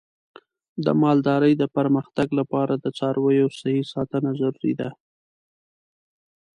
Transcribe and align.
د 0.85 0.87
مالدارۍ 1.01 1.53
د 1.57 1.63
پرمختګ 1.75 2.27
لپاره 2.39 2.73
د 2.77 2.85
څارویو 2.97 3.47
صحي 3.59 3.81
ساتنه 3.93 4.29
ضروري 4.39 4.73
ده. 4.79 4.89